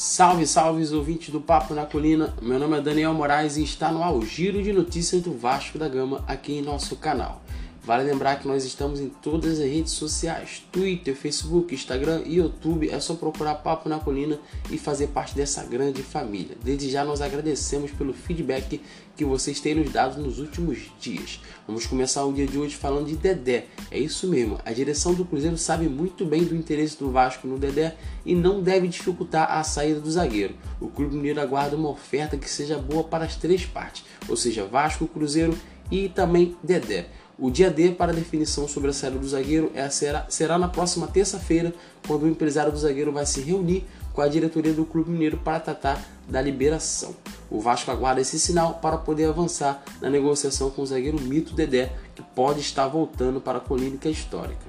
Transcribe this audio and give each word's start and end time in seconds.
Salve, 0.00 0.46
salve, 0.46 0.94
ouvintes 0.94 1.30
do 1.30 1.40
Papo 1.40 1.74
na 1.74 1.84
Colina. 1.84 2.32
Meu 2.40 2.56
nome 2.56 2.78
é 2.78 2.80
Daniel 2.80 3.12
Moraes 3.12 3.56
e 3.56 3.64
está 3.64 3.90
no 3.90 4.00
ao 4.00 4.22
giro 4.22 4.62
de 4.62 4.72
notícias 4.72 5.20
do 5.20 5.36
Vasco 5.36 5.76
da 5.76 5.88
Gama 5.88 6.22
aqui 6.28 6.52
em 6.52 6.62
nosso 6.62 6.94
canal. 6.94 7.42
Vale 7.88 8.04
lembrar 8.04 8.38
que 8.38 8.46
nós 8.46 8.66
estamos 8.66 9.00
em 9.00 9.08
todas 9.08 9.58
as 9.58 9.64
redes 9.64 9.92
sociais: 9.92 10.62
Twitter, 10.70 11.16
Facebook, 11.16 11.74
Instagram 11.74 12.20
e 12.26 12.34
YouTube. 12.34 12.90
É 12.90 13.00
só 13.00 13.14
procurar 13.14 13.54
Papo 13.54 13.88
na 13.88 13.98
Colina 13.98 14.38
e 14.70 14.76
fazer 14.76 15.06
parte 15.06 15.34
dessa 15.34 15.64
grande 15.64 16.02
família. 16.02 16.54
Desde 16.62 16.90
já 16.90 17.02
nós 17.02 17.22
agradecemos 17.22 17.90
pelo 17.90 18.12
feedback 18.12 18.82
que 19.16 19.24
vocês 19.24 19.58
têm 19.58 19.74
nos 19.74 19.90
dado 19.90 20.20
nos 20.20 20.38
últimos 20.38 20.80
dias. 21.00 21.40
Vamos 21.66 21.86
começar 21.86 22.26
o 22.26 22.32
dia 22.34 22.46
de 22.46 22.58
hoje 22.58 22.76
falando 22.76 23.06
de 23.06 23.16
Dedé. 23.16 23.64
É 23.90 23.98
isso 23.98 24.28
mesmo, 24.28 24.60
a 24.66 24.72
direção 24.72 25.14
do 25.14 25.24
Cruzeiro 25.24 25.56
sabe 25.56 25.88
muito 25.88 26.26
bem 26.26 26.44
do 26.44 26.54
interesse 26.54 26.98
do 26.98 27.10
Vasco 27.10 27.48
no 27.48 27.58
Dedé 27.58 27.96
e 28.22 28.34
não 28.34 28.60
deve 28.62 28.86
dificultar 28.86 29.50
a 29.50 29.64
saída 29.64 29.98
do 29.98 30.10
zagueiro. 30.10 30.54
O 30.78 30.88
Clube 30.88 31.16
Mineiro 31.16 31.40
aguarda 31.40 31.74
uma 31.74 31.88
oferta 31.88 32.36
que 32.36 32.50
seja 32.50 32.76
boa 32.76 33.02
para 33.02 33.24
as 33.24 33.34
três 33.34 33.64
partes, 33.64 34.04
ou 34.28 34.36
seja, 34.36 34.66
Vasco, 34.66 35.08
Cruzeiro 35.08 35.56
e 35.90 36.10
também 36.10 36.54
Dedé. 36.62 37.08
O 37.40 37.50
dia 37.50 37.70
D 37.70 37.92
para 37.92 38.12
definição 38.12 38.66
sobre 38.66 38.90
a 38.90 38.92
saída 38.92 39.16
do 39.16 39.28
zagueiro 39.28 39.70
é, 39.72 39.88
será, 39.88 40.26
será 40.28 40.58
na 40.58 40.66
próxima 40.66 41.06
terça-feira, 41.06 41.72
quando 42.04 42.24
o 42.24 42.28
empresário 42.28 42.72
do 42.72 42.78
zagueiro 42.78 43.12
vai 43.12 43.24
se 43.24 43.40
reunir 43.40 43.86
com 44.12 44.20
a 44.20 44.26
diretoria 44.26 44.72
do 44.72 44.84
Clube 44.84 45.10
Mineiro 45.10 45.36
para 45.36 45.60
tratar 45.60 46.04
da 46.28 46.42
liberação. 46.42 47.14
O 47.48 47.60
Vasco 47.60 47.92
aguarda 47.92 48.20
esse 48.20 48.40
sinal 48.40 48.74
para 48.82 48.98
poder 48.98 49.26
avançar 49.26 49.84
na 50.00 50.10
negociação 50.10 50.68
com 50.70 50.82
o 50.82 50.86
zagueiro 50.86 51.20
Mito 51.20 51.54
Dedé, 51.54 51.92
que 52.16 52.22
pode 52.22 52.58
estar 52.58 52.88
voltando 52.88 53.40
para 53.40 53.58
a 53.58 53.60
clínica 53.60 54.08
histórica. 54.08 54.66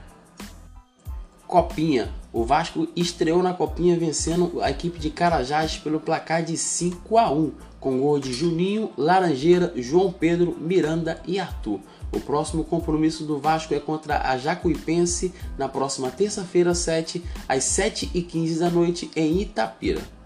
Copinha. 1.47 2.13
O 2.31 2.43
Vasco 2.43 2.87
estreou 2.95 3.41
na 3.41 3.54
Copinha 3.54 3.98
vencendo 3.98 4.62
a 4.62 4.70
equipe 4.70 4.99
de 4.99 5.09
Carajás 5.09 5.77
pelo 5.77 5.99
placar 5.99 6.43
de 6.43 6.55
5 6.55 7.17
a 7.17 7.31
1, 7.31 7.51
com 7.79 7.99
gol 7.99 8.20
de 8.20 8.31
Juninho, 8.31 8.91
Laranjeira, 8.95 9.73
João 9.76 10.12
Pedro, 10.12 10.55
Miranda 10.59 11.20
e 11.26 11.39
Arthur. 11.39 11.79
O 12.12 12.20
próximo 12.20 12.63
compromisso 12.63 13.23
do 13.23 13.39
Vasco 13.39 13.73
é 13.73 13.79
contra 13.79 14.29
a 14.29 14.37
Jacuipense 14.37 15.34
na 15.57 15.67
próxima 15.67 16.12
terça-feira, 16.12 16.76
7 16.76 17.23
às 17.48 17.63
7h15 17.63 18.59
da 18.59 18.70
noite 18.70 19.09
em 19.15 19.41
Itapira. 19.41 20.18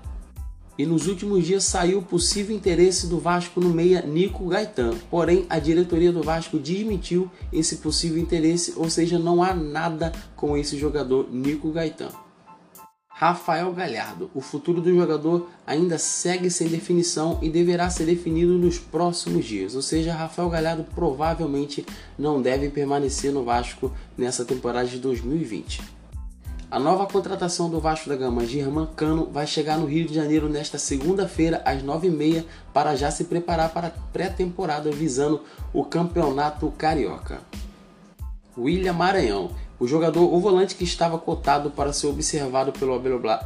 E 0.78 0.86
nos 0.86 1.08
últimos 1.08 1.46
dias 1.46 1.64
saiu 1.66 2.00
o 2.00 2.04
possível 2.04 2.56
interesse 2.56 3.06
do 3.06 3.20
Vasco 3.20 3.62
no 3.62 3.70
meia 3.70 4.02
Nico 4.02 4.48
Gaetan. 4.48 4.96
Porém, 5.10 5.46
a 5.48 5.60
diretoria 5.60 6.12
do 6.12 6.24
Vasco 6.24 6.58
desmentiu 6.58 7.30
esse 7.52 7.78
possível 7.78 8.18
interesse, 8.18 8.74
ou 8.76 8.90
seja, 8.90 9.20
não 9.20 9.44
há 9.44 9.54
nada 9.54 10.12
com 10.36 10.58
esse 10.58 10.78
jogador 10.78 11.28
Nico 11.32 11.72
Gaetan. 11.72 12.10
Rafael 13.08 13.72
Galhardo. 13.72 14.32
O 14.34 14.42
futuro 14.42 14.82
do 14.82 14.94
jogador 14.94 15.48
ainda 15.66 16.00
segue 16.00 16.50
sem 16.50 16.68
definição 16.68 17.38
e 17.42 17.50
deverá 17.50 17.88
ser 17.90 18.06
definido 18.06 18.58
nos 18.58 18.80
próximos 18.80 19.46
dias. 19.46 19.76
Ou 19.76 19.82
seja, 19.84 20.14
Rafael 20.14 20.50
Galhardo 20.50 20.84
provavelmente 20.96 21.86
não 22.18 22.42
deve 22.42 22.70
permanecer 22.70 23.32
no 23.32 23.46
Vasco 23.46 23.92
nessa 24.18 24.44
temporada 24.44 24.88
de 24.88 24.98
2020. 24.98 26.03
A 26.74 26.80
nova 26.80 27.06
contratação 27.06 27.70
do 27.70 27.80
Vasco 27.80 28.10
da 28.10 28.16
Gama, 28.16 28.48
Germán 28.48 28.88
Cano, 28.96 29.30
vai 29.32 29.46
chegar 29.46 29.78
no 29.78 29.86
Rio 29.86 30.08
de 30.08 30.16
Janeiro 30.16 30.50
nesta 30.50 30.80
segunda-feira 30.80 31.62
às 31.64 31.84
9h30 31.84 32.46
para 32.74 32.96
já 32.96 33.12
se 33.12 33.26
preparar 33.26 33.70
para 33.70 33.90
a 33.90 33.92
pré-temporada 33.92 34.90
visando 34.92 35.44
o 35.72 35.86
Campeonato 35.86 36.74
Carioca. 36.76 37.42
William 38.58 38.94
Maranhão. 38.94 39.52
O 39.84 39.88
jogador, 39.88 40.34
o 40.34 40.40
volante 40.40 40.76
que 40.76 40.86
estava 40.86 41.18
cotado 41.18 41.70
para 41.70 41.92
ser 41.92 42.08
observado 42.08 42.72
pelo 42.72 42.94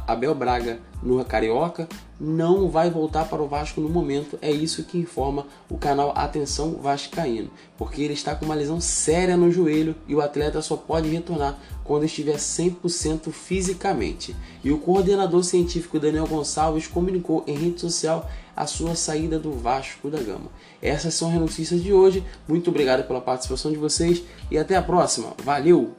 Abel 0.06 0.34
Braga 0.36 0.78
no 1.02 1.24
Carioca, 1.24 1.88
não 2.20 2.68
vai 2.68 2.88
voltar 2.88 3.24
para 3.24 3.42
o 3.42 3.48
Vasco 3.48 3.80
no 3.80 3.88
momento. 3.88 4.38
É 4.40 4.48
isso 4.48 4.84
que 4.84 4.98
informa 4.98 5.46
o 5.68 5.76
canal 5.76 6.12
Atenção 6.14 6.78
Vascaíno, 6.80 7.50
porque 7.76 8.02
ele 8.02 8.14
está 8.14 8.36
com 8.36 8.44
uma 8.44 8.54
lesão 8.54 8.80
séria 8.80 9.36
no 9.36 9.50
joelho 9.50 9.96
e 10.06 10.14
o 10.14 10.20
atleta 10.20 10.62
só 10.62 10.76
pode 10.76 11.08
retornar 11.08 11.58
quando 11.82 12.04
estiver 12.04 12.36
100% 12.36 13.32
fisicamente. 13.32 14.36
E 14.62 14.70
o 14.70 14.78
coordenador 14.78 15.42
científico 15.42 15.98
Daniel 15.98 16.28
Gonçalves 16.28 16.86
comunicou 16.86 17.42
em 17.48 17.56
rede 17.56 17.80
social 17.80 18.30
a 18.54 18.64
sua 18.64 18.94
saída 18.94 19.40
do 19.40 19.50
Vasco 19.50 20.08
da 20.08 20.20
Gama. 20.20 20.52
Essas 20.80 21.14
são 21.14 21.30
as 21.32 21.40
notícias 21.40 21.82
de 21.82 21.92
hoje. 21.92 22.24
Muito 22.46 22.70
obrigado 22.70 23.04
pela 23.08 23.20
participação 23.20 23.72
de 23.72 23.76
vocês 23.76 24.22
e 24.48 24.56
até 24.56 24.76
a 24.76 24.82
próxima. 24.82 25.32
Valeu! 25.42 25.96